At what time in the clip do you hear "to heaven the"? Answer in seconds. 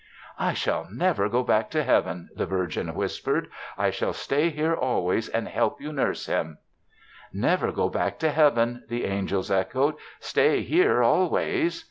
1.69-2.47, 8.21-9.05